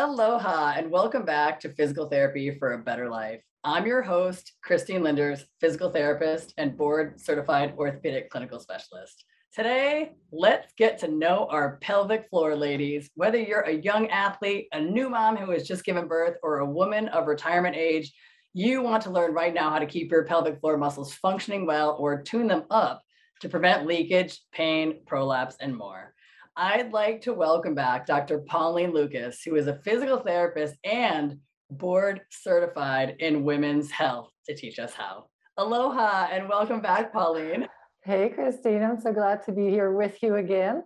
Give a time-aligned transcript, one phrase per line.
[0.00, 3.42] Aloha and welcome back to Physical Therapy for a Better Life.
[3.64, 9.24] I'm your host, Christine Linders, physical therapist and board certified orthopedic clinical specialist.
[9.52, 13.10] Today, let's get to know our pelvic floor ladies.
[13.16, 16.70] Whether you're a young athlete, a new mom who has just given birth, or a
[16.70, 18.12] woman of retirement age,
[18.54, 21.96] you want to learn right now how to keep your pelvic floor muscles functioning well
[21.98, 23.02] or tune them up
[23.40, 26.14] to prevent leakage, pain, prolapse, and more.
[26.60, 28.40] I'd like to welcome back Dr.
[28.40, 31.38] Pauline Lucas, who is a physical therapist and
[31.70, 35.26] board certified in women's health to teach us how.
[35.56, 37.68] Aloha and welcome back, Pauline.
[38.02, 40.82] Hey, Christine, I'm so glad to be here with you again.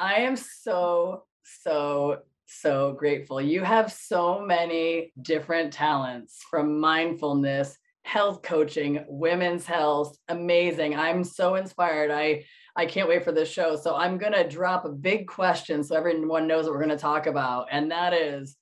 [0.00, 3.40] I am so, so, so grateful.
[3.40, 10.18] You have so many different talents from mindfulness, health coaching, women's health.
[10.28, 10.96] Amazing.
[10.96, 12.10] I'm so inspired.
[12.10, 13.76] I I can't wait for this show.
[13.76, 16.96] So I'm going to drop a big question so everyone knows what we're going to
[16.96, 17.68] talk about.
[17.70, 18.56] And that is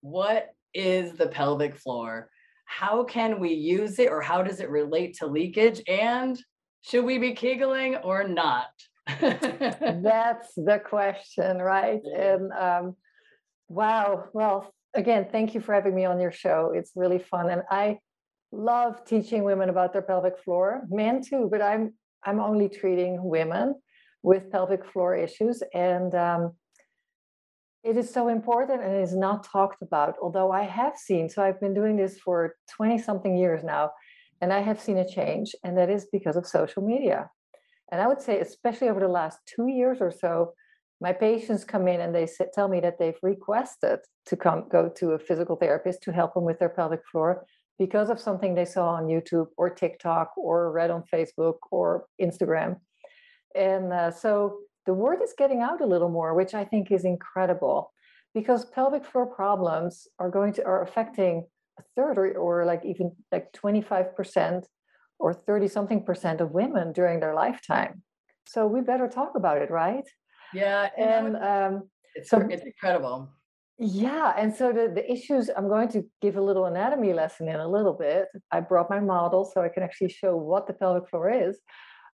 [0.00, 2.28] what is the pelvic floor?
[2.64, 5.80] How can we use it or how does it relate to leakage?
[5.86, 6.40] And
[6.82, 8.70] should we be giggling or not?
[9.20, 12.00] That's the question, right?
[12.02, 12.96] And um,
[13.68, 14.24] wow.
[14.32, 16.72] Well, again, thank you for having me on your show.
[16.74, 17.50] It's really fun.
[17.50, 17.98] And I
[18.50, 21.94] love teaching women about their pelvic floor, men too, but I'm
[22.24, 23.74] I'm only treating women
[24.22, 25.62] with pelvic floor issues.
[25.74, 26.52] And um,
[27.84, 30.14] it is so important and is not talked about.
[30.22, 33.90] Although I have seen, so I've been doing this for 20 something years now,
[34.40, 37.30] and I have seen a change, and that is because of social media.
[37.90, 40.54] And I would say, especially over the last two years or so,
[41.00, 45.10] my patients come in and they tell me that they've requested to come go to
[45.12, 47.44] a physical therapist to help them with their pelvic floor
[47.86, 52.76] because of something they saw on YouTube or TikTok or read on Facebook or Instagram.
[53.56, 57.04] And uh, so the word is getting out a little more, which I think is
[57.04, 57.92] incredible
[58.34, 61.34] because pelvic floor problems are going to are affecting
[61.80, 64.62] a third or, or like even like 25%
[65.18, 68.02] or 30 something percent of women during their lifetime.
[68.46, 70.06] So we better talk about it, right?
[70.54, 70.88] Yeah.
[70.96, 73.28] And um, it's, so, it's incredible.
[73.84, 77.56] Yeah, and so the, the issues, I'm going to give a little anatomy lesson in
[77.56, 78.28] a little bit.
[78.52, 81.58] I brought my model so I can actually show what the pelvic floor is.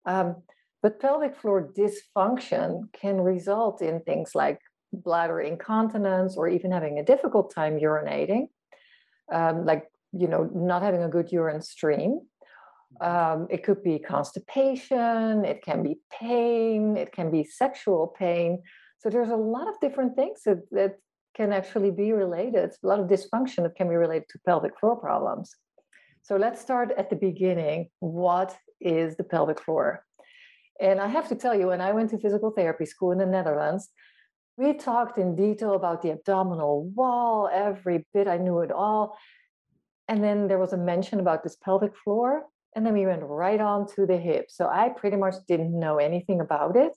[0.06, 0.36] Um,
[0.82, 4.60] but pelvic floor dysfunction can result in things like
[4.94, 8.46] bladder incontinence or even having a difficult time urinating,
[9.30, 12.20] um, like, you know, not having a good urine stream.
[13.02, 13.40] Mm-hmm.
[13.42, 18.62] Um, it could be constipation, it can be pain, it can be sexual pain.
[19.00, 20.96] So there's a lot of different things that, that
[21.38, 24.96] can actually be related, a lot of dysfunction that can be related to pelvic floor
[24.96, 25.54] problems.
[26.22, 27.88] So let's start at the beginning.
[28.00, 30.04] What is the pelvic floor?
[30.80, 33.26] And I have to tell you, when I went to physical therapy school in the
[33.26, 33.88] Netherlands,
[34.56, 39.16] we talked in detail about the abdominal wall, every bit, I knew it all.
[40.08, 42.42] And then there was a mention about this pelvic floor.
[42.74, 44.46] And then we went right on to the hip.
[44.48, 46.92] So I pretty much didn't know anything about it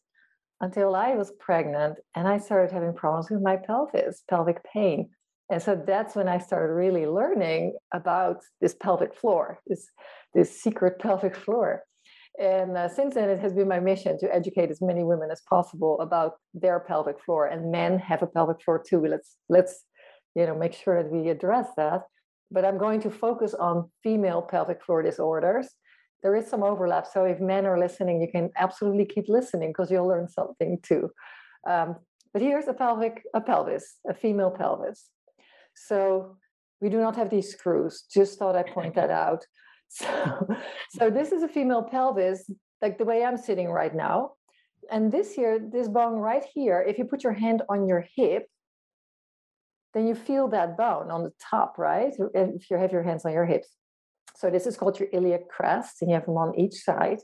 [0.61, 5.09] until I was pregnant and I started having problems with my pelvis, pelvic pain.
[5.49, 9.89] And so that's when I started really learning about this pelvic floor, this,
[10.33, 11.83] this secret pelvic floor.
[12.39, 15.41] And uh, since then, it has been my mission to educate as many women as
[15.49, 17.47] possible about their pelvic floor.
[17.47, 19.05] And men have a pelvic floor too.
[19.05, 19.83] Let's let's
[20.35, 22.03] you know make sure that we address that.
[22.49, 25.67] But I'm going to focus on female pelvic floor disorders
[26.23, 27.07] there is some overlap.
[27.07, 31.09] So if men are listening, you can absolutely keep listening because you'll learn something too.
[31.67, 31.95] Um,
[32.33, 35.09] but here's a pelvic, a pelvis, a female pelvis.
[35.75, 36.37] So
[36.79, 38.03] we do not have these screws.
[38.11, 39.45] Just thought I'd point that out.
[39.89, 40.47] So,
[40.91, 42.49] so this is a female pelvis,
[42.81, 44.33] like the way I'm sitting right now.
[44.89, 48.47] And this here, this bone right here, if you put your hand on your hip,
[49.93, 52.13] then you feel that bone on the top, right?
[52.33, 53.67] If you have your hands on your hips.
[54.41, 57.19] So this is called your iliac crest, and you have them on each side.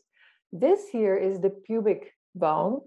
[0.54, 2.82] This here is the pubic bone.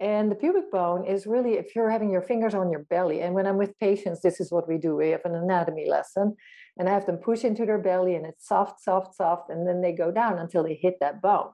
[0.00, 3.22] And the pubic bone is really if you're having your fingers on your belly.
[3.22, 4.94] And when I'm with patients, this is what we do.
[4.94, 6.36] We have an anatomy lesson,
[6.78, 9.80] and I have them push into their belly, and it's soft, soft, soft, and then
[9.80, 11.50] they go down until they hit that bone.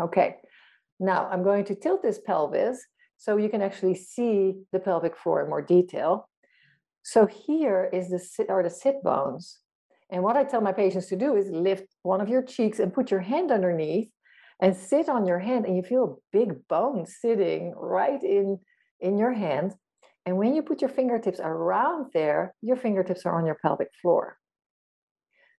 [0.00, 0.36] Okay.
[1.00, 2.78] Now I'm going to tilt this pelvis
[3.16, 6.28] so you can actually see the pelvic floor in more detail.
[7.02, 9.58] So here is the sit, are the sit bones.
[10.10, 12.92] And what I tell my patients to do is lift one of your cheeks and
[12.92, 14.10] put your hand underneath
[14.60, 18.58] and sit on your hand and you feel a big bone sitting right in
[19.00, 19.72] in your hand.
[20.26, 24.36] And when you put your fingertips around there, your fingertips are on your pelvic floor.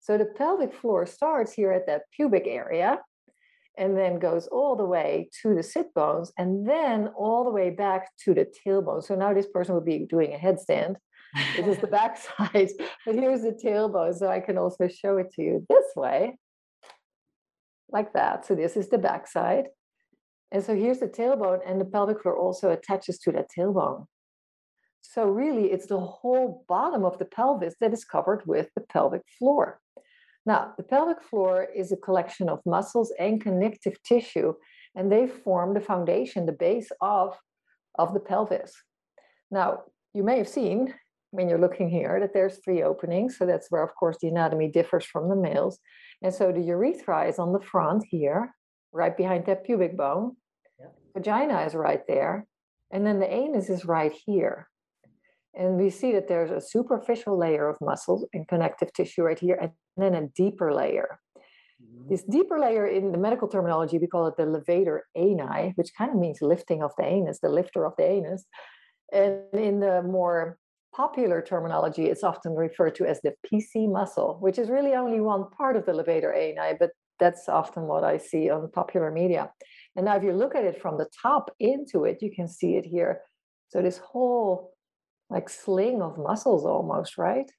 [0.00, 2.99] So the pelvic floor starts here at that pubic area
[3.79, 7.70] and then goes all the way to the sit bones and then all the way
[7.70, 9.02] back to the tailbone.
[9.02, 10.97] So now this person would be doing a headstand.
[11.56, 12.71] This is the backside,
[13.06, 14.15] but here's the tailbone.
[14.15, 16.38] So I can also show it to you this way,
[17.91, 18.47] like that.
[18.47, 19.67] So this is the backside.
[20.53, 24.06] And so here's the tailbone, and the pelvic floor also attaches to that tailbone.
[25.00, 29.23] So really, it's the whole bottom of the pelvis that is covered with the pelvic
[29.38, 29.81] floor.
[30.47, 34.55] Now, the pelvic floor is a collection of muscles and connective tissue,
[34.94, 37.38] and they form the foundation, the base of,
[37.97, 38.73] of the pelvis.
[39.50, 39.83] Now,
[40.15, 40.94] you may have seen
[41.31, 43.38] when you're looking here that there's three openings.
[43.38, 45.79] So that's where, of course, the anatomy differs from the males.
[46.23, 48.55] And so the urethra is on the front here,
[48.93, 50.37] right behind that pubic bone.
[51.15, 52.47] Vagina is right there.
[52.93, 54.69] And then the anus is right here.
[55.55, 59.59] And we see that there's a superficial layer of muscles and connective tissue right here,
[59.61, 61.19] and then a deeper layer.
[61.83, 62.09] Mm-hmm.
[62.09, 66.11] This deeper layer, in the medical terminology, we call it the levator ani, which kind
[66.11, 68.44] of means lifting of the anus, the lifter of the anus.
[69.12, 70.56] And in the more
[70.95, 75.51] popular terminology, it's often referred to as the PC muscle, which is really only one
[75.51, 79.51] part of the levator ani, but that's often what I see on popular media.
[79.97, 82.77] And now, if you look at it from the top into it, you can see
[82.77, 83.21] it here.
[83.69, 84.73] So, this whole
[85.29, 87.51] like sling of muscles almost, right?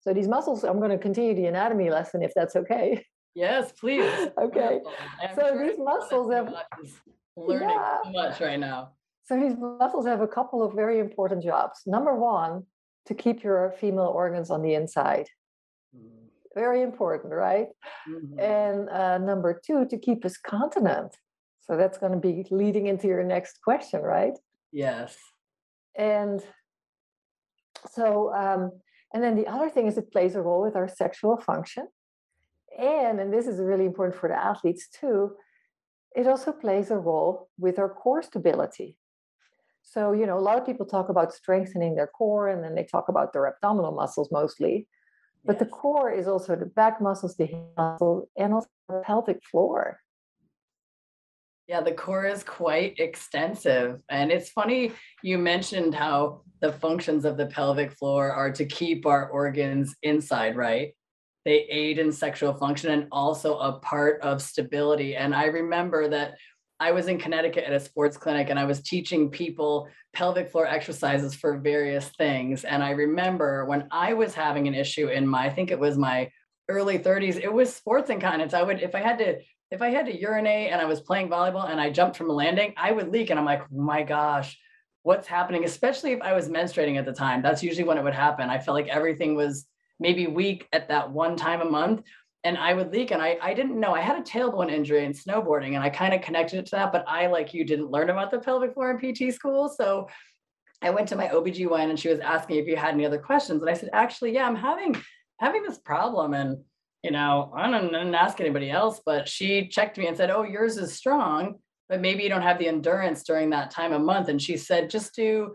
[0.00, 3.04] So, these muscles, I'm going to continue the anatomy lesson if that's okay.
[3.34, 4.10] Yes, please.
[4.40, 4.80] okay.
[5.34, 6.52] So, sure these muscles have
[7.36, 7.98] learning yeah.
[8.02, 8.95] so much right now.
[9.26, 11.80] So these muscles have a couple of very important jobs.
[11.84, 12.64] Number one,
[13.06, 15.28] to keep your female organs on the inside.
[15.96, 16.28] Mm.
[16.54, 17.68] Very important, right?
[18.08, 18.40] Mm-hmm.
[18.40, 21.16] And uh, number two, to keep us continent.
[21.60, 24.38] So that's going to be leading into your next question, right?
[24.72, 25.16] Yes.
[25.96, 26.40] And
[27.90, 28.72] so, um,
[29.12, 31.88] and then the other thing is it plays a role with our sexual function.
[32.78, 35.32] And, and this is really important for the athletes too,
[36.14, 38.96] it also plays a role with our core stability.
[39.88, 42.82] So, you know, a lot of people talk about strengthening their core and then they
[42.82, 44.88] talk about their abdominal muscles mostly.
[45.44, 45.60] But yes.
[45.60, 50.00] the core is also the back muscles, the hip muscle, and also the pelvic floor.
[51.68, 54.02] Yeah, the core is quite extensive.
[54.08, 54.92] And it's funny
[55.22, 60.56] you mentioned how the functions of the pelvic floor are to keep our organs inside,
[60.56, 60.94] right?
[61.44, 65.14] They aid in sexual function and also a part of stability.
[65.14, 66.34] And I remember that
[66.78, 70.66] I was in Connecticut at a sports clinic and I was teaching people pelvic floor
[70.66, 72.64] exercises for various things.
[72.64, 75.96] And I remember when I was having an issue in my, I think it was
[75.96, 76.30] my
[76.68, 78.52] early 30s, it was sports incontinence.
[78.52, 79.38] I would, if I had to,
[79.70, 82.34] if I had to urinate and I was playing volleyball and I jumped from a
[82.34, 83.30] landing, I would leak.
[83.30, 84.58] And I'm like, oh my gosh,
[85.02, 85.64] what's happening?
[85.64, 87.40] Especially if I was menstruating at the time.
[87.40, 88.50] That's usually when it would happen.
[88.50, 89.66] I felt like everything was
[89.98, 92.02] maybe weak at that one time a month
[92.46, 93.10] and I would leak.
[93.10, 96.14] And I, I didn't know I had a tailbone injury in snowboarding and I kind
[96.14, 96.92] of connected it to that.
[96.92, 99.68] But I, like you, didn't learn about the pelvic floor in PT school.
[99.68, 100.08] So
[100.80, 103.62] I went to my OBGYN and she was asking if you had any other questions.
[103.62, 104.94] And I said, actually, yeah, I'm having
[105.40, 106.34] having this problem.
[106.34, 106.58] And,
[107.02, 110.30] you know, I don't, I didn't ask anybody else, but she checked me and said,
[110.30, 111.56] oh, yours is strong,
[111.88, 114.28] but maybe you don't have the endurance during that time of month.
[114.28, 115.52] And she said, just do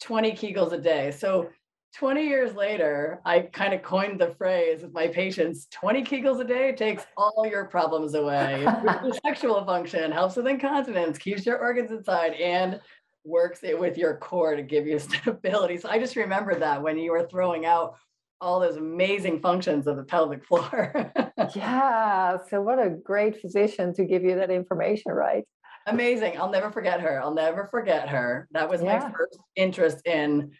[0.00, 1.10] 20 Kegels a day.
[1.10, 1.50] So
[1.96, 6.44] 20 years later, I kind of coined the phrase with my patients 20 Kegels a
[6.44, 8.66] day takes all your problems away.
[9.26, 12.80] sexual function, helps with incontinence, keeps your organs inside, and
[13.24, 15.78] works it with your core to give you stability.
[15.78, 17.96] So I just remember that when you were throwing out
[18.40, 21.12] all those amazing functions of the pelvic floor.
[21.54, 22.38] yeah.
[22.48, 25.44] So what a great physician to give you that information, right?
[25.86, 26.38] Amazing.
[26.38, 27.20] I'll never forget her.
[27.22, 28.48] I'll never forget her.
[28.52, 28.98] That was yeah.
[28.98, 30.52] my first interest in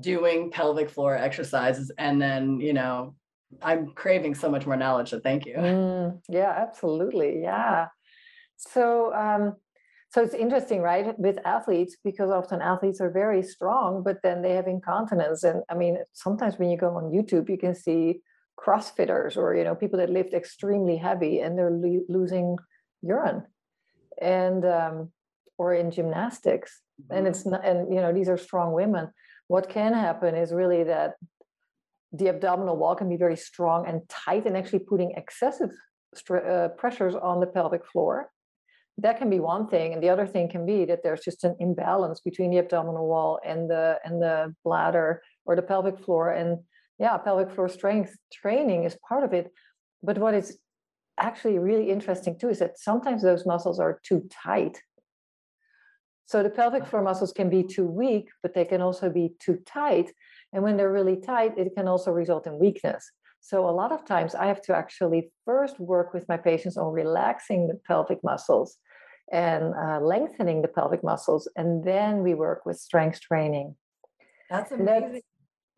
[0.00, 3.14] doing pelvic floor exercises and then you know
[3.62, 5.54] i'm craving so much more knowledge so thank you.
[5.54, 7.88] Mm, yeah absolutely yeah.
[8.56, 9.54] So um
[10.10, 14.52] so it's interesting right with athletes because often athletes are very strong but then they
[14.54, 18.20] have incontinence and i mean sometimes when you go on youtube you can see
[18.58, 22.56] crossfitters or you know people that lift extremely heavy and they're lo- losing
[23.02, 23.44] urine.
[24.20, 25.10] And um
[25.58, 26.80] or in gymnastics.
[27.00, 27.16] Mm-hmm.
[27.16, 29.08] and it's not and you know these are strong women
[29.48, 31.14] what can happen is really that
[32.12, 35.70] the abdominal wall can be very strong and tight and actually putting excessive
[36.30, 38.30] uh, pressures on the pelvic floor.
[38.98, 41.56] That can be one thing, and the other thing can be that there's just an
[41.60, 46.30] imbalance between the abdominal wall and the and the bladder or the pelvic floor.
[46.30, 46.58] And
[46.98, 49.52] yeah, pelvic floor strength training is part of it.
[50.02, 50.58] But what is
[51.16, 54.80] actually really interesting too is that sometimes those muscles are too tight
[56.28, 59.56] so the pelvic floor muscles can be too weak, but they can also be too
[59.64, 60.12] tight.
[60.52, 63.10] And when they're really tight, it can also result in weakness.
[63.40, 66.92] So a lot of times I have to actually first work with my patients on
[66.92, 68.76] relaxing the pelvic muscles
[69.32, 73.74] and uh, lengthening the pelvic muscles, and then we work with strength training.
[74.50, 75.22] That's amazing.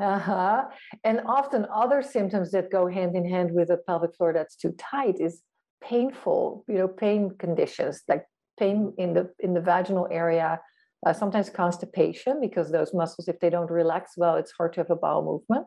[0.01, 0.65] Uh-huh.
[1.05, 4.75] And often other symptoms that go hand in hand with a pelvic floor that's too
[4.79, 5.43] tight is
[5.81, 8.25] painful, you know, pain conditions like
[8.61, 10.61] pain in the in the vaginal area,
[11.07, 14.91] uh, sometimes constipation because those muscles, if they don't relax well, it's hard to have
[14.91, 15.67] a bowel movement.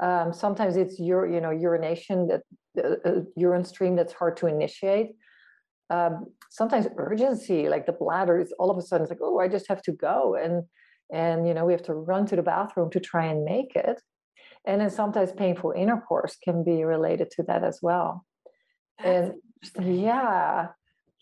[0.00, 2.42] Um, sometimes it's your, you know, urination that
[2.82, 5.10] uh, uh, urine stream that's hard to initiate.
[5.90, 9.48] Um, sometimes urgency, like the bladder is all of a sudden it's like, oh, I
[9.48, 10.64] just have to go, and
[11.12, 14.00] and you know we have to run to the bathroom to try and make it.
[14.64, 18.24] And then sometimes painful intercourse can be related to that as well.
[18.98, 19.34] And
[19.80, 20.68] yeah,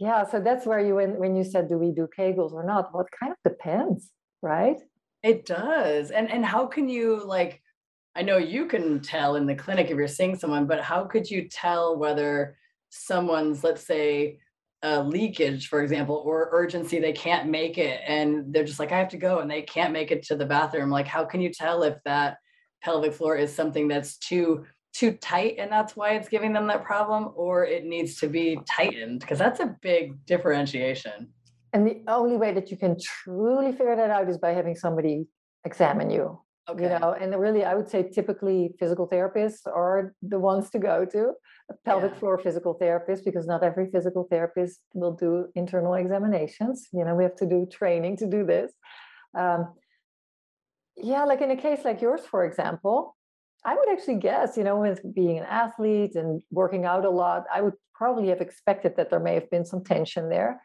[0.01, 0.25] yeah.
[0.25, 2.91] So that's where you when when you said, do we do Kegels or not?
[2.95, 4.11] It kind of depends,
[4.43, 4.81] right?
[5.23, 6.11] It does.
[6.11, 7.63] And and how can you like
[8.17, 11.31] I know you can tell in the clinic if you're seeing someone, but how could
[11.31, 12.57] you tell whether
[12.89, 14.39] someone's, let's say,
[14.83, 18.99] a leakage, for example, or urgency, they can't make it and they're just like, I
[18.99, 20.91] have to go and they can't make it to the bathroom.
[20.91, 22.39] Like, how can you tell if that
[22.83, 26.85] pelvic floor is something that's too too tight and that's why it's giving them that
[26.85, 29.21] problem, or it needs to be tightened?
[29.21, 31.29] Because that's a big differentiation.
[31.73, 35.27] And the only way that you can truly figure that out is by having somebody
[35.65, 36.85] examine you Okay.
[36.85, 41.05] You know, and really, I would say typically physical therapists are the ones to go
[41.05, 41.33] to,
[41.85, 42.19] pelvic yeah.
[42.19, 46.89] floor physical therapists, because not every physical therapist will do internal examinations.
[46.93, 48.73] You know, we have to do training to do this.
[49.37, 49.73] Um,
[50.97, 53.17] yeah, like in a case like yours, for example,
[53.65, 57.45] I would actually guess, you know, with being an athlete and working out a lot,
[57.53, 60.63] I would probably have expected that there may have been some tension there.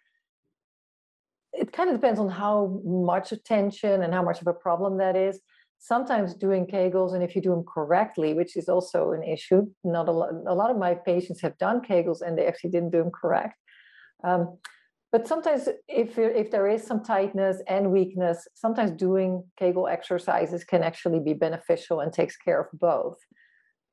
[1.52, 5.16] It kind of depends on how much attention and how much of a problem that
[5.16, 5.42] is
[5.80, 10.08] sometimes doing Kegels, and if you do them correctly, which is also an issue, not
[10.08, 13.00] a lot, a lot of my patients have done Kegels and they actually didn't do
[13.00, 13.56] them correct.
[14.24, 14.58] Um,
[15.16, 20.84] but sometimes if, if there is some tightness and weakness, sometimes doing Kegel exercises can
[20.84, 23.16] actually be beneficial and takes care of both.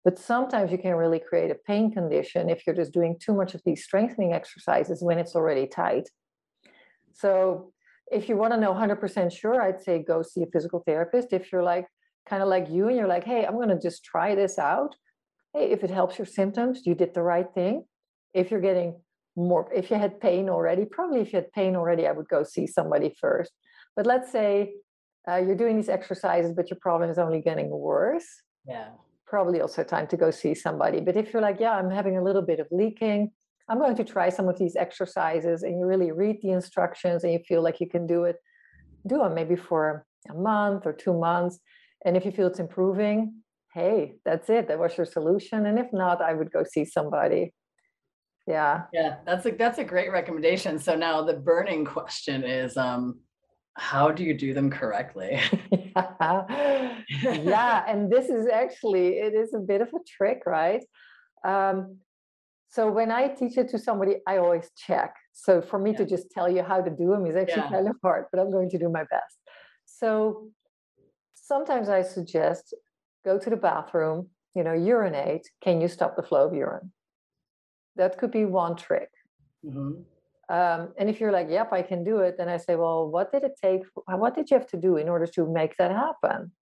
[0.05, 3.55] But sometimes you can really create a pain condition if you're just doing too much
[3.55, 6.09] of these strengthening exercises when it's already tight.
[7.13, 7.73] So
[8.11, 11.33] if you want to know 100% sure, I'd say go see a physical therapist.
[11.33, 11.87] If you're like
[12.29, 14.97] kind of like you and you're like, hey, I'm going to just try this out.
[15.55, 17.85] Hey, if it helps your symptoms, you did the right thing.
[18.35, 18.97] If you're getting
[19.37, 22.43] more, if you had pain already, probably if you had pain already, I would go
[22.43, 23.53] see somebody first.
[23.97, 24.75] But let's say
[25.29, 28.27] uh, you're doing these exercises, but your problem is only getting worse.
[28.67, 28.89] Yeah.
[29.27, 31.01] Probably also time to go see somebody.
[31.01, 33.31] But if you're like, yeah, I'm having a little bit of leaking,
[33.69, 37.33] I'm going to try some of these exercises and you really read the instructions and
[37.33, 38.37] you feel like you can do it,
[39.07, 41.59] do them maybe for a month or two months.
[42.05, 44.69] And if you feel it's improving, hey, that's it.
[44.69, 45.67] That was your solution.
[45.67, 47.55] And if not, I would go see somebody.
[48.47, 48.83] Yeah.
[48.93, 50.79] Yeah, that's a that's a great recommendation.
[50.79, 53.21] So now the burning question is um
[53.75, 55.41] how do you do them correctly?
[55.71, 56.99] yeah.
[57.23, 60.85] yeah, and this is actually it is a bit of a trick, right?
[61.45, 61.99] Um,
[62.69, 65.15] so when I teach it to somebody, I always check.
[65.33, 65.99] So for me yeah.
[65.99, 67.71] to just tell you how to do them is actually yeah.
[67.71, 69.37] kind of hard, but I'm going to do my best.
[69.85, 70.49] So
[71.35, 72.75] sometimes I suggest
[73.25, 75.49] go to the bathroom, you know, urinate.
[75.63, 76.93] Can you stop the flow of urine?
[77.97, 79.11] That could be one trick.
[79.65, 80.03] Mm-hmm.
[80.49, 83.33] Um, and if you're like, yep, I can do it, then I say, well, what
[83.33, 83.83] did it take?
[84.07, 86.53] What did you have to do in order to make that happen?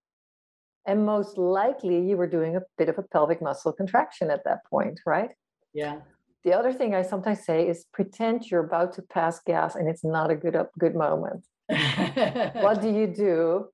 [0.86, 4.60] And most likely you were doing a bit of a pelvic muscle contraction at that
[4.70, 5.32] point, right?
[5.74, 6.00] Yeah.
[6.44, 10.04] The other thing I sometimes say is pretend you're about to pass gas and it's
[10.04, 11.44] not a good up, good moment.
[11.68, 13.66] what do you do?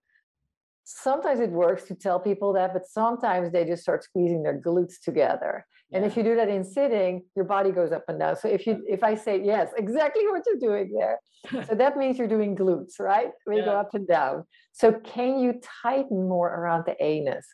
[0.85, 5.01] Sometimes it works to tell people that, but sometimes they just start squeezing their glutes
[5.03, 5.67] together.
[5.93, 8.37] And if you do that in sitting, your body goes up and down.
[8.37, 11.19] So if you if I say yes, exactly what you're doing there.
[11.67, 13.31] so that means you're doing glutes, right?
[13.47, 13.67] We yeah.
[13.67, 14.45] go up and down.
[14.73, 17.47] So can you tighten more around the anus?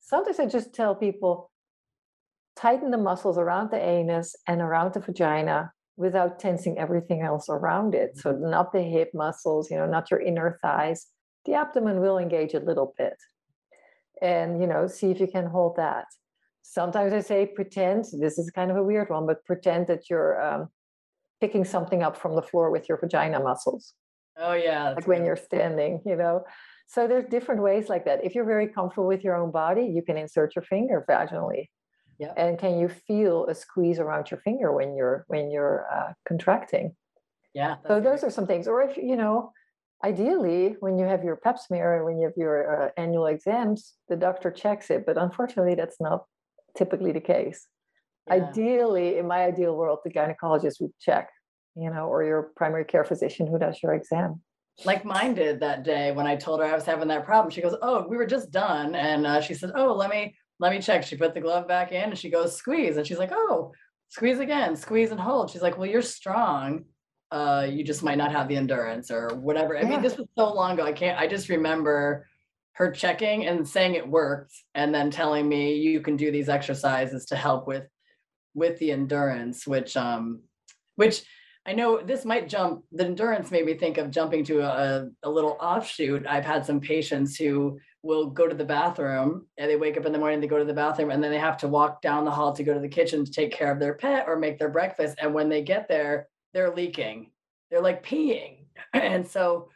[0.00, 1.50] Sometimes I just tell people,
[2.56, 7.94] tighten the muscles around the anus and around the vagina without tensing everything else around
[7.94, 8.16] it.
[8.16, 8.50] So mm-hmm.
[8.50, 11.06] not the hip muscles, you know, not your inner thighs.
[11.44, 13.16] The abdomen will engage a little bit.
[14.22, 16.06] And, you know, see if you can hold that.
[16.66, 20.40] Sometimes I say pretend, this is kind of a weird one, but pretend that you're
[20.42, 20.68] um,
[21.40, 23.92] picking something up from the floor with your vagina muscles.
[24.36, 24.90] Oh, yeah.
[24.90, 26.44] Like when you're standing, you know.
[26.86, 28.24] So there's different ways like that.
[28.24, 31.66] If you're very comfortable with your own body, you can insert your finger vaginally
[32.18, 32.32] yeah.
[32.36, 36.94] And can you feel a squeeze around your finger when you're when you're uh, contracting?
[37.54, 37.76] Yeah.
[37.86, 38.24] So those great.
[38.24, 38.68] are some things.
[38.68, 39.52] Or if you know,
[40.04, 43.94] ideally, when you have your Pap smear and when you have your uh, annual exams,
[44.08, 45.06] the doctor checks it.
[45.06, 46.24] But unfortunately, that's not
[46.76, 47.66] typically the case.
[48.26, 48.34] Yeah.
[48.34, 51.30] Ideally, in my ideal world, the gynecologist would check,
[51.74, 54.40] you know, or your primary care physician who does your exam.
[54.84, 57.50] Like mine did that day when I told her I was having that problem.
[57.50, 60.72] She goes, "Oh, we were just done," and uh, she said, "Oh, let me let
[60.72, 63.30] me check." She put the glove back in, and she goes, "Squeeze," and she's like,
[63.32, 63.72] "Oh,
[64.08, 66.86] squeeze again, squeeze and hold." She's like, "Well, you're strong."
[67.30, 69.76] Uh, you just might not have the endurance or whatever.
[69.76, 69.88] I yeah.
[69.88, 70.84] mean, this was so long ago.
[70.84, 72.28] I can't, I just remember
[72.74, 77.26] her checking and saying it worked and then telling me you can do these exercises
[77.26, 77.86] to help with
[78.54, 80.40] with the endurance which um
[80.96, 81.22] which
[81.66, 85.30] i know this might jump the endurance made me think of jumping to a, a
[85.30, 86.26] little offshoot.
[86.26, 90.12] I've had some patients who will go to the bathroom and they wake up in
[90.12, 92.30] the morning they go to the bathroom and then they have to walk down the
[92.30, 94.68] hall to go to the kitchen to take care of their pet or make their
[94.68, 95.16] breakfast.
[95.20, 97.30] And when they get there they're leaking.
[97.70, 98.60] They're like peeing.
[98.92, 99.68] And so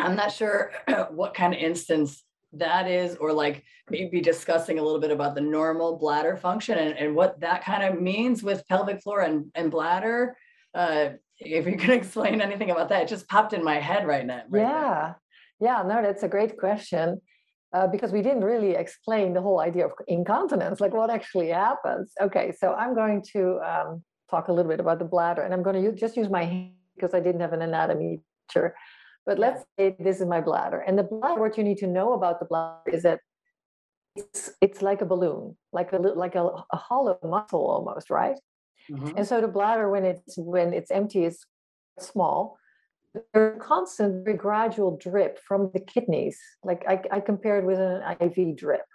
[0.00, 0.72] I'm not sure
[1.10, 5.40] what kind of instance that is, or like maybe discussing a little bit about the
[5.40, 9.70] normal bladder function and, and what that kind of means with pelvic floor and, and
[9.70, 10.36] bladder.
[10.74, 14.26] Uh, if you can explain anything about that, it just popped in my head right
[14.26, 14.42] now.
[14.48, 14.68] Right yeah.
[14.70, 15.16] Now.
[15.60, 17.20] Yeah, no, that's a great question.
[17.72, 22.12] Uh, because we didn't really explain the whole idea of incontinence, like what actually happens.
[22.20, 25.62] Okay, so I'm going to um, talk a little bit about the bladder, and I'm
[25.62, 28.74] going to just use my hand because I didn't have an anatomy teacher.
[29.26, 30.80] But let's say this is my bladder.
[30.80, 33.20] And the bladder, what you need to know about the bladder is that
[34.16, 38.38] it's it's like a balloon, like a like a, a hollow muscle almost, right?
[38.90, 39.18] Mm-hmm.
[39.18, 41.44] And so the bladder, when it's when it's empty, is
[41.98, 42.58] small.
[43.34, 46.38] There's a constant, very gradual drip from the kidneys.
[46.62, 48.86] Like I, I compared with an IV drip.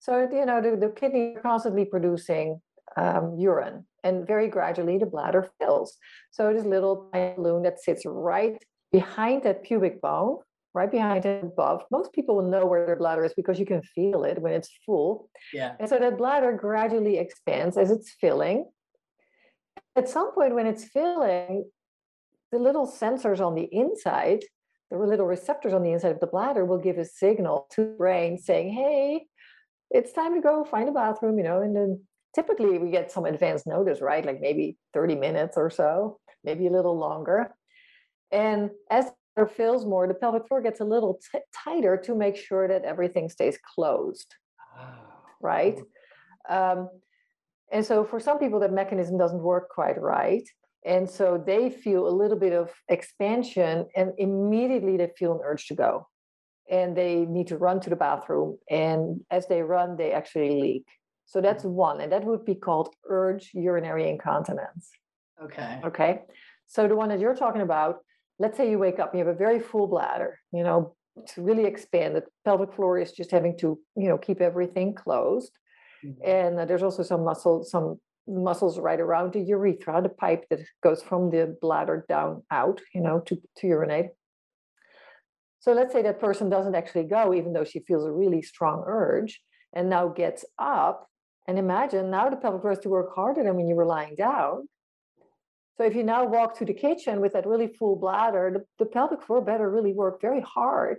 [0.00, 2.60] So you know the, the kidney are constantly producing
[2.96, 5.96] um, urine, and very gradually the bladder fills.
[6.30, 10.38] So this little balloon that sits right behind that pubic bone,
[10.74, 11.82] right behind it above.
[11.90, 14.70] Most people will know where their bladder is because you can feel it when it's
[14.84, 15.30] full.
[15.52, 15.74] Yeah.
[15.78, 18.66] And so that bladder gradually expands as it's filling.
[19.96, 21.64] At some point, when it's filling,
[22.52, 24.44] the little sensors on the inside,
[24.90, 27.96] the little receptors on the inside of the bladder will give a signal to the
[27.98, 29.26] brain saying, hey,
[29.90, 32.00] it's time to go find a bathroom, you know, and then
[32.34, 34.24] typically we get some advance notice, right?
[34.24, 37.54] Like maybe 30 minutes or so, maybe a little longer.
[38.30, 42.36] And as it fills more, the pelvic floor gets a little t- tighter to make
[42.36, 44.34] sure that everything stays closed.
[44.78, 44.84] Oh.
[45.40, 45.78] Right.
[46.48, 46.88] Um,
[47.70, 50.46] and so for some people, that mechanism doesn't work quite right.
[50.84, 55.66] And so they feel a little bit of expansion and immediately they feel an urge
[55.66, 56.08] to go.
[56.70, 58.58] And they need to run to the bathroom.
[58.70, 60.86] And as they run, they actually leak.
[61.26, 61.70] So that's mm.
[61.70, 62.00] one.
[62.00, 64.90] And that would be called urge urinary incontinence.
[65.42, 65.80] Okay.
[65.84, 66.20] Okay.
[66.66, 67.98] So the one that you're talking about
[68.38, 70.94] let's say you wake up and you have a very full bladder, you know,
[71.34, 75.52] to really expand, the pelvic floor is just having to, you know, keep everything closed.
[76.04, 76.22] Mm-hmm.
[76.24, 77.98] And uh, there's also some muscle, some
[78.28, 83.00] muscles right around the urethra, the pipe that goes from the bladder down out, you
[83.00, 84.10] know, to, to urinate.
[85.60, 88.84] So let's say that person doesn't actually go, even though she feels a really strong
[88.86, 89.40] urge,
[89.74, 91.08] and now gets up.
[91.48, 94.14] And imagine now the pelvic floor has to work harder than when you were lying
[94.14, 94.68] down.
[95.78, 98.90] So if you now walk to the kitchen with that really full bladder, the, the
[98.90, 100.98] pelvic floor better really work very hard.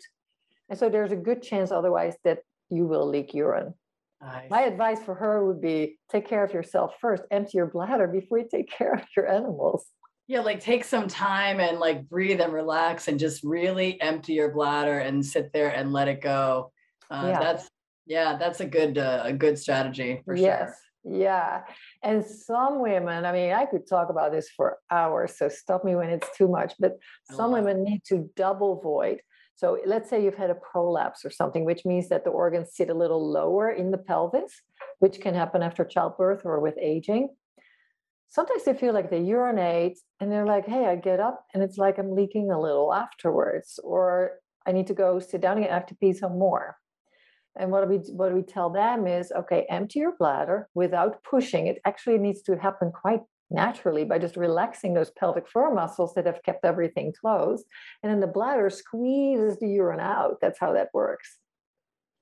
[0.70, 2.40] And so there's a good chance otherwise that
[2.70, 3.74] you will leak urine.
[4.22, 4.50] Nice.
[4.50, 8.40] My advice for her would be take care of yourself first, empty your bladder before
[8.40, 9.86] you take care of your animals.
[10.28, 14.52] Yeah, like take some time and like breathe and relax and just really empty your
[14.52, 16.72] bladder and sit there and let it go.
[17.10, 17.40] Uh, yeah.
[17.40, 17.70] That's
[18.06, 20.60] yeah, that's a good uh, a good strategy for yes.
[20.60, 20.74] sure.
[21.04, 21.62] Yeah.
[22.04, 25.96] And some women, I mean, I could talk about this for hours, so stop me
[25.96, 26.98] when it's too much, but
[27.32, 29.22] oh, some women need to double void.
[29.56, 32.90] So let's say you've had a prolapse or something, which means that the organs sit
[32.90, 34.62] a little lower in the pelvis,
[35.00, 37.30] which can happen after childbirth or with aging.
[38.30, 41.78] Sometimes they feel like they urinate and they're like, hey, I get up and it's
[41.78, 45.74] like I'm leaking a little afterwards, or I need to go sit down and I
[45.74, 46.78] have to pee some more.
[47.58, 51.68] And what we what we tell them is, okay, empty your bladder without pushing.
[51.68, 56.26] It actually needs to happen quite naturally by just relaxing those pelvic floor muscles that
[56.26, 57.66] have kept everything closed.
[58.04, 60.38] And then the bladder squeezes the urine out.
[60.42, 61.38] That's how that works.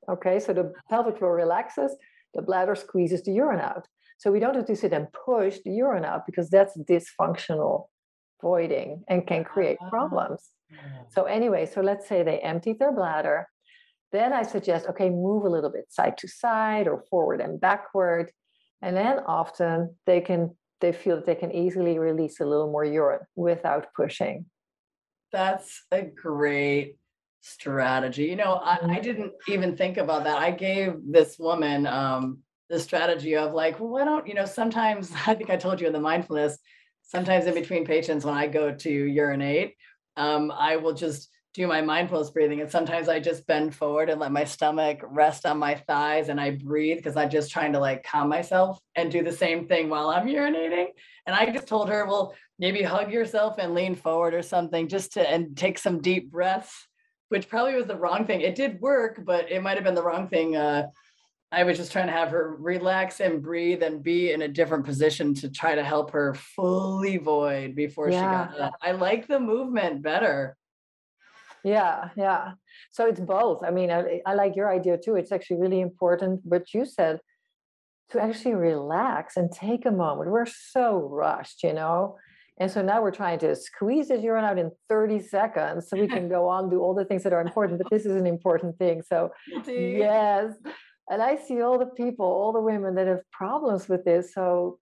[0.09, 1.95] Okay, so the pelvic floor relaxes,
[2.33, 3.87] the bladder squeezes the urine out.
[4.19, 7.87] So we don't have to sit and push the urine out because that's dysfunctional
[8.41, 9.89] voiding and can create ah.
[9.89, 10.51] problems.
[11.09, 13.47] So anyway, so let's say they emptied their bladder
[14.11, 18.31] then I suggest, okay, move a little bit side to side or forward and backward.
[18.81, 22.85] And then often they can they feel that they can easily release a little more
[22.85, 24.45] urine without pushing.
[25.31, 26.97] That's a great
[27.41, 28.25] strategy.
[28.25, 29.01] You know, I, I mm-hmm.
[29.01, 30.37] didn't even think about that.
[30.37, 32.39] I gave this woman um,
[32.69, 35.87] the strategy of like, well, why don't, you know, sometimes I think I told you
[35.87, 36.57] in the mindfulness,
[37.03, 39.75] sometimes in between patients when I go to urinate,
[40.15, 42.61] um, I will just do my mindfulness breathing.
[42.61, 46.39] And sometimes I just bend forward and let my stomach rest on my thighs and
[46.39, 49.89] I breathe because I'm just trying to like calm myself and do the same thing
[49.89, 50.89] while I'm urinating.
[51.25, 55.13] And I just told her, well, maybe hug yourself and lean forward or something just
[55.13, 56.87] to and take some deep breaths,
[57.29, 58.41] which probably was the wrong thing.
[58.41, 60.55] It did work, but it might have been the wrong thing.
[60.55, 60.89] Uh,
[61.51, 64.85] I was just trying to have her relax and breathe and be in a different
[64.85, 68.47] position to try to help her fully void before yeah.
[68.47, 68.73] she got up.
[68.81, 70.56] I like the movement better.
[71.63, 72.51] Yeah, yeah.
[72.91, 73.63] So it's both.
[73.63, 75.15] I mean, I, I like your idea too.
[75.15, 77.19] It's actually really important what you said
[78.11, 80.31] to actually relax and take a moment.
[80.31, 82.17] We're so rushed, you know.
[82.59, 86.07] And so now we're trying to squeeze the urine out in 30 seconds so we
[86.07, 87.79] can go on do all the things that are important.
[87.79, 89.03] But this is an important thing.
[89.03, 89.31] So
[89.67, 90.53] yes,
[91.09, 94.33] and I see all the people, all the women that have problems with this.
[94.33, 94.79] So,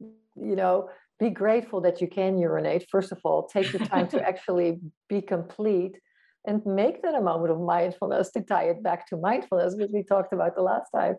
[0.00, 0.88] you know,
[1.20, 2.86] be grateful that you can urinate.
[2.90, 5.98] First of all, take the time to actually be complete
[6.46, 10.02] and make that a moment of mindfulness to tie it back to mindfulness, which we
[10.02, 11.16] talked about the last time.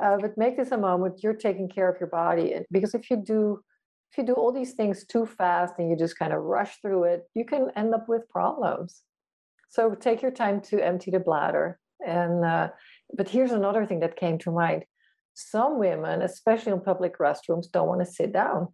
[0.00, 2.52] Uh, but make this a moment you're taking care of your body.
[2.52, 3.60] And because if you do,
[4.10, 7.04] if you do all these things too fast and you just kind of rush through
[7.04, 9.02] it, you can end up with problems.
[9.68, 12.68] So take your time to empty the bladder and uh,
[13.14, 14.84] but here's another thing that came to mind.
[15.34, 18.68] Some women, especially in public restrooms, don't want to sit down.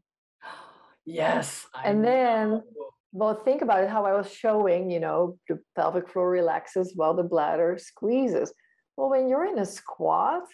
[1.08, 1.66] Yes.
[1.74, 2.62] I and then, know.
[3.12, 7.14] well, think about it how I was showing, you know, the pelvic floor relaxes while
[7.14, 8.52] the bladder squeezes.
[8.96, 10.44] Well, when you're in a squat,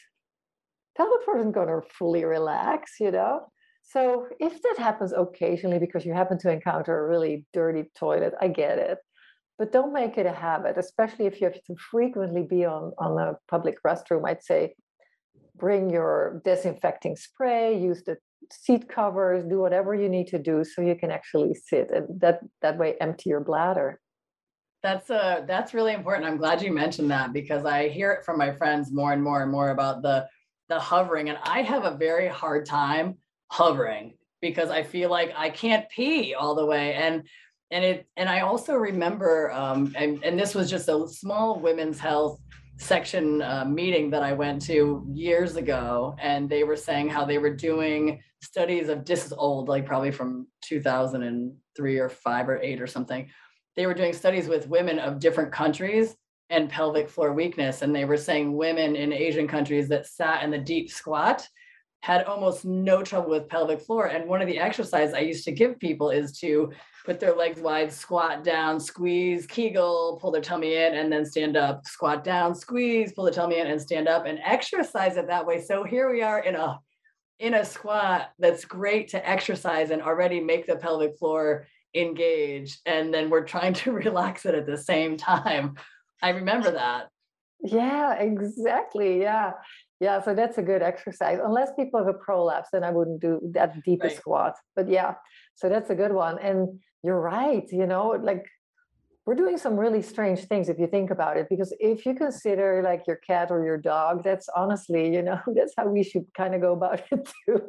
[0.97, 3.47] pelvic floor isn't going to fully relax, you know?
[3.83, 8.49] So if that happens occasionally because you happen to encounter a really dirty toilet, I
[8.49, 8.99] get it
[9.59, 13.19] but don't make it a habit, especially if you have to frequently be on, on
[13.19, 14.27] a public restroom.
[14.27, 14.75] I'd say
[15.57, 18.17] bring your disinfecting spray, use the
[18.53, 22.41] seat covers, do whatever you need to do so you can actually sit and that
[22.63, 24.01] that way empty your bladder.
[24.83, 26.27] That's uh that's really important.
[26.27, 29.43] I'm glad you mentioned that because I hear it from my friends more and more
[29.43, 30.27] and more about the
[30.69, 33.19] the hovering and I have a very hard time
[33.51, 37.25] hovering because I feel like I can't pee all the way and
[37.71, 41.99] and it and i also remember um, and, and this was just a small women's
[41.99, 42.41] health
[42.77, 47.39] section uh, meeting that i went to years ago and they were saying how they
[47.39, 52.81] were doing studies of this is old like probably from 2003 or 5 or 8
[52.81, 53.29] or something.
[53.75, 56.15] They were doing studies with women of different countries
[56.51, 60.51] and pelvic floor weakness and they were saying women in asian countries that sat in
[60.51, 61.49] the deep squat
[62.03, 64.09] had almost no trouble with pelvic floor.
[64.09, 66.71] And one of the exercises i used to give people is to
[67.05, 71.57] put their legs wide, squat down, squeeze, kegel, pull their tummy in, and then stand
[71.57, 75.47] up, squat down, squeeze, pull the tummy in, and stand up, and exercise it that
[75.47, 75.61] way.
[75.61, 76.79] So here we are in a
[77.41, 83.13] in a squat that's great to exercise and already make the pelvic floor engage, and
[83.13, 85.75] then we're trying to relax it at the same time.
[86.23, 87.09] I remember that.
[87.63, 89.21] Yeah, exactly.
[89.21, 89.53] Yeah.
[90.01, 91.39] Yeah, so that's a good exercise.
[91.43, 94.21] Unless people have a prolapse, then I wouldn't do that deepest right.
[94.21, 94.55] squat.
[94.75, 95.15] But yeah,
[95.55, 96.39] so that's a good one.
[96.41, 98.47] And you're right you know like
[99.27, 102.83] we're doing some really strange things if you think about it because if you consider
[102.85, 106.55] like your cat or your dog that's honestly you know that's how we should kind
[106.55, 107.61] of go about it too.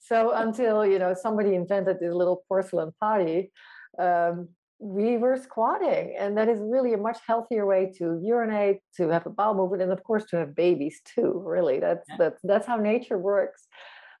[0.00, 3.52] So until you know somebody invented this little porcelain potty
[3.98, 9.08] um, we were squatting and that is really a much healthier way to urinate to
[9.08, 11.78] have a bowel movement and of course to have babies too really.
[11.80, 13.68] That's that's that's how nature works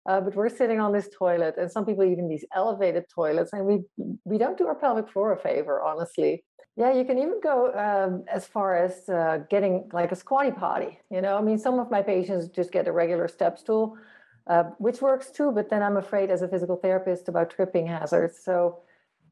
[0.06, 3.66] uh, but we're sitting on this toilet, and some people even these elevated toilets, and
[3.66, 3.80] we
[4.24, 6.44] we don't do our pelvic floor a favor, honestly.
[6.76, 10.98] Yeah, you can even go um, as far as uh, getting like a squatty potty.
[11.10, 13.98] You know, I mean, some of my patients just get a regular step stool,
[14.46, 15.52] uh, which works too.
[15.52, 18.38] But then I'm afraid, as a physical therapist, about tripping hazards.
[18.42, 18.78] So,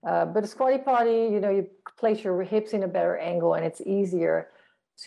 [0.06, 3.54] uh, but a squatty potty, you know, you place your hips in a better angle,
[3.54, 4.48] and it's easier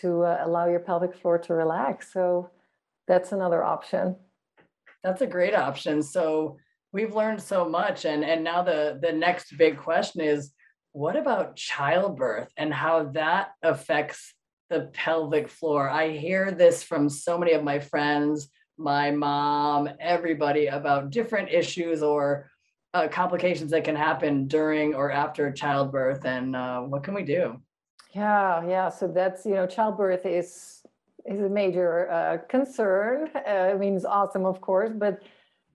[0.00, 2.12] to uh, allow your pelvic floor to relax.
[2.12, 2.50] So,
[3.06, 4.16] that's another option.
[5.02, 6.02] That's a great option.
[6.02, 6.58] So
[6.92, 10.52] we've learned so much and and now the the next big question is
[10.92, 14.34] what about childbirth and how that affects
[14.68, 15.88] the pelvic floor?
[15.88, 22.02] I hear this from so many of my friends, my mom, everybody about different issues
[22.02, 22.50] or
[22.94, 27.60] uh, complications that can happen during or after childbirth and uh, what can we do?
[28.14, 28.90] Yeah, yeah.
[28.90, 30.82] So that's, you know, childbirth is
[31.26, 33.30] is a major uh, concern.
[33.34, 35.22] Uh, I mean, it's awesome, of course, but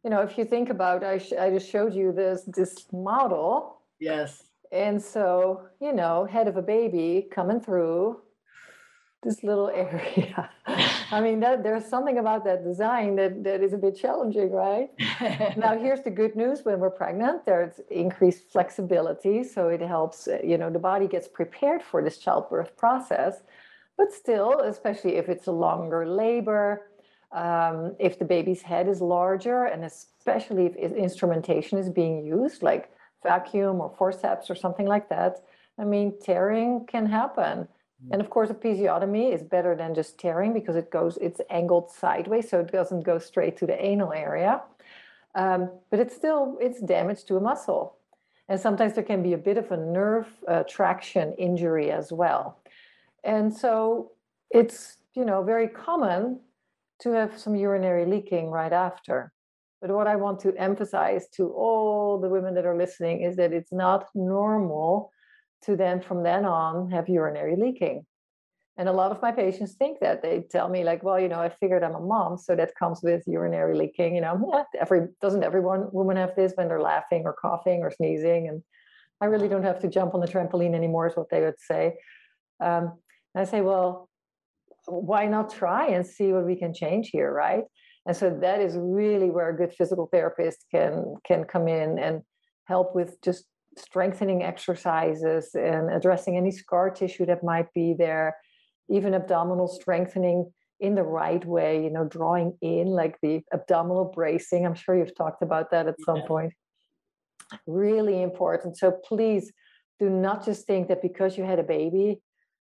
[0.04, 3.82] you know, if you think about, I, sh- I just showed you this this model.
[4.00, 4.44] Yes.
[4.72, 8.22] And so, you know, head of a baby coming through,
[9.24, 10.50] this little area.
[11.12, 14.90] I mean, that, there's something about that design that, that is a bit challenging, right?
[15.58, 19.44] now, here's the good news when we're pregnant, there's increased flexibility.
[19.44, 23.44] So it helps, uh, you know, the body gets prepared for this childbirth process.
[23.98, 26.90] But still, especially if it's a longer labor,
[27.32, 32.92] um, if the baby's head is larger, and especially if instrumentation is being used, like
[33.24, 35.44] vacuum or forceps or something like that,
[35.78, 37.68] I mean, tearing can happen.
[38.06, 38.12] Mm.
[38.12, 41.92] And of course, a episiotomy is better than just tearing because it goes, it's angled
[41.92, 44.62] sideways, so it doesn't go straight to the anal area.
[45.36, 47.96] Um, but it's still, it's damage to a muscle.
[48.50, 52.58] And sometimes there can be a bit of a nerve uh, traction injury as well.
[53.28, 54.14] And so
[54.50, 56.40] it's, you know, very common
[57.02, 59.34] to have some urinary leaking right after.
[59.82, 63.54] But what I want to emphasize to all the women that are listening is that
[63.54, 65.12] it's not normal
[65.66, 68.06] to then from then on have urinary leaking.
[68.78, 71.42] And a lot of my patients think that they tell me like, well, you know,
[71.42, 74.16] I figured I'm a mom, so that comes with urinary leaking.
[74.16, 77.92] You know, yeah, every doesn't everyone woman have this when they're laughing or coughing or
[77.92, 78.64] sneezing, and
[79.20, 81.96] I really don't have to jump on the trampoline anymore, is what they would say.
[82.60, 82.94] Um,
[83.40, 84.10] I say, well,
[84.86, 87.64] why not try and see what we can change here, right?
[88.06, 92.22] And so that is really where a good physical therapist can can come in and
[92.66, 93.46] help with just
[93.78, 98.36] strengthening exercises and addressing any scar tissue that might be there,
[98.90, 104.66] even abdominal strengthening in the right way, you know, drawing in like the abdominal bracing.
[104.66, 106.54] I'm sure you've talked about that at some point.
[107.66, 108.78] Really important.
[108.78, 109.52] So please
[110.00, 112.22] do not just think that because you had a baby,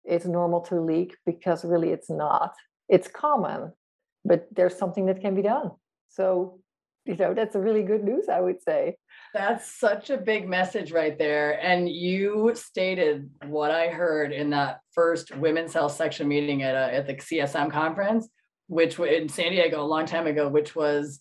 [0.04, 2.54] it's normal to leak because really it's not.
[2.88, 3.72] It's common,
[4.24, 5.72] but there's something that can be done.
[6.08, 6.60] So,
[7.04, 8.96] you know, that's a really good news, I would say.
[9.34, 11.58] That's such a big message right there.
[11.64, 16.94] And you stated what I heard in that first women's health section meeting at, a,
[16.94, 18.28] at the CSM conference,
[18.66, 21.20] which in San Diego a long time ago, which was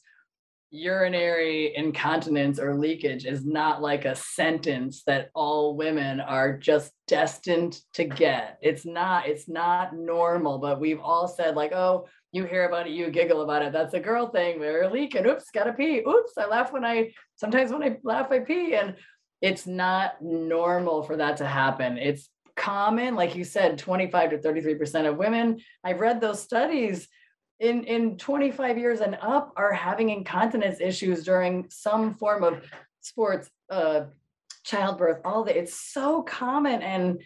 [0.72, 7.78] urinary incontinence or leakage is not like a sentence that all women are just destined
[7.94, 8.58] to get.
[8.62, 12.94] It's not, it's not normal, but we've all said like, oh, you hear about it,
[12.94, 13.74] you giggle about it.
[13.74, 14.60] That's a girl thing.
[14.60, 15.26] We're leaking.
[15.26, 16.00] Oops, gotta pee.
[16.08, 18.76] Oops, I laugh when I sometimes when I laugh, I pee.
[18.76, 18.96] And
[19.42, 21.98] it's not normal for that to happen.
[21.98, 25.60] It's common, like you said, 25 to 33% of women.
[25.84, 27.10] I've read those studies
[27.62, 32.64] in, in 25 years and up are having incontinence issues during some form of
[33.02, 34.02] sports, uh,
[34.64, 35.56] childbirth, all that.
[35.56, 36.82] It's so common.
[36.82, 37.22] And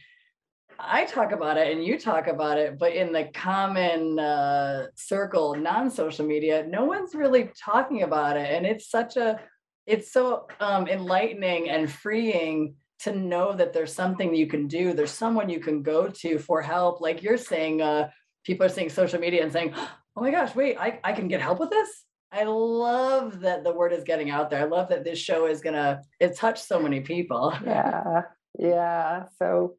[0.77, 5.55] I talk about it and you talk about it, but in the common uh, circle,
[5.55, 8.51] non-social media, no one's really talking about it.
[8.51, 9.39] And it's such a,
[9.87, 14.91] it's so um, enlightening and freeing to know that there's something you can do.
[14.91, 16.99] There's someone you can go to for help.
[16.99, 18.09] Like you're saying, uh,
[18.43, 19.73] people are seeing social media and saying,
[20.15, 21.89] oh my gosh, wait, I, I can get help with this.
[22.31, 24.61] I love that the word is getting out there.
[24.61, 27.53] I love that this show is gonna it touched so many people.
[27.65, 28.21] Yeah,
[28.59, 29.25] yeah.
[29.37, 29.75] So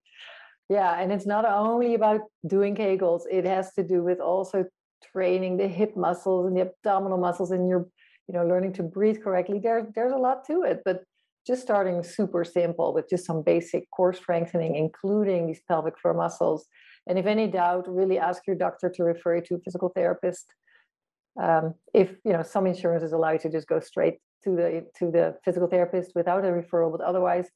[0.69, 4.65] yeah, and it's not only about doing Kegels, it has to do with also
[5.13, 7.87] training the hip muscles and the abdominal muscles and you're,
[8.27, 9.61] you know, learning to breathe correctly.
[9.63, 11.05] There's there's a lot to it, but
[11.47, 16.67] just starting super simple with just some basic core strengthening, including these pelvic floor muscles.
[17.07, 20.47] And if any doubt, really ask your doctor to refer you to a physical therapist.
[21.41, 25.11] Um, if you know some insurances allow you to just go straight to the to
[25.11, 27.49] the physical therapist without a referral, but otherwise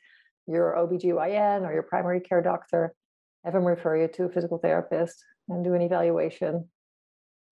[0.46, 2.94] your OBGYN or your primary care doctor
[3.44, 6.68] have them refer you to a physical therapist and do an evaluation.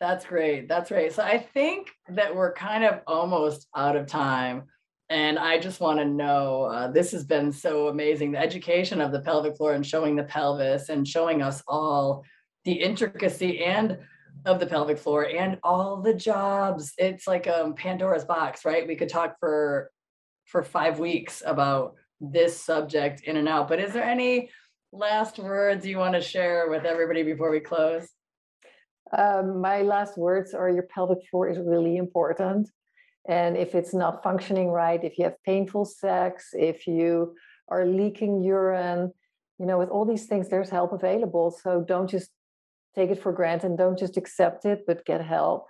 [0.01, 0.69] That's great.
[0.69, 1.13] That's great.
[1.13, 4.65] So I think that we're kind of almost out of time.
[5.11, 9.11] And I just want to know uh, this has been so amazing the education of
[9.11, 12.25] the pelvic floor and showing the pelvis and showing us all
[12.65, 13.99] the intricacy and
[14.45, 16.93] of the pelvic floor and all the jobs.
[16.99, 18.87] It's like um, Pandora's box, right?
[18.87, 19.91] We could talk for
[20.45, 23.69] for five weeks about this subject in and out.
[23.69, 24.51] But is there any
[24.93, 28.09] last words you want to share with everybody before we close?
[29.17, 32.71] Um, my last words are your pelvic floor is really important.
[33.27, 37.35] And if it's not functioning right, if you have painful sex, if you
[37.69, 39.13] are leaking urine,
[39.59, 41.51] you know, with all these things, there's help available.
[41.51, 42.31] So don't just
[42.95, 43.77] take it for granted.
[43.77, 45.67] Don't just accept it, but get help.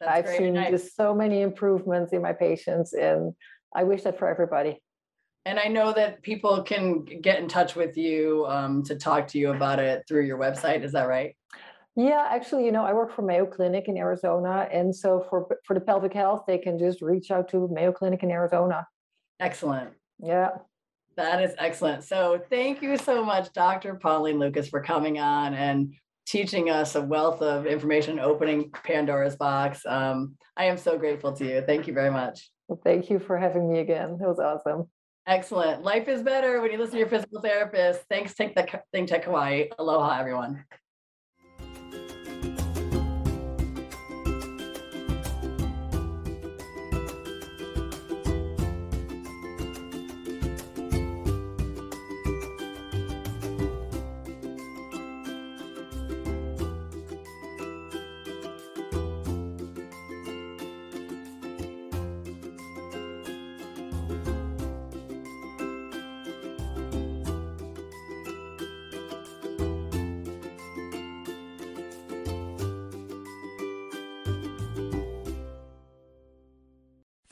[0.00, 3.34] That's I've seen just so many improvements in my patients, and
[3.74, 4.82] I wish that for everybody.
[5.46, 9.38] And I know that people can get in touch with you um, to talk to
[9.38, 10.82] you about it through your website.
[10.82, 11.36] Is that right?
[11.96, 15.72] Yeah, actually, you know, I work for Mayo Clinic in Arizona, and so for for
[15.72, 18.86] the pelvic health, they can just reach out to Mayo Clinic in Arizona.
[19.40, 19.90] Excellent.
[20.18, 20.50] Yeah.
[21.16, 22.04] That is excellent.
[22.04, 23.94] So thank you so much, Dr.
[23.94, 25.94] Pauline Lucas, for coming on and
[26.26, 29.80] teaching us a wealth of information, opening Pandora's box.
[29.86, 31.62] Um, I am so grateful to you.
[31.62, 32.50] Thank you very much.
[32.68, 34.18] Well, thank you for having me again.
[34.20, 34.90] It was awesome.
[35.26, 35.82] Excellent.
[35.82, 38.02] Life is better when you listen to your physical therapist.
[38.10, 39.68] Thanks, Take the Think Tech Hawaii.
[39.78, 40.64] Aloha, everyone.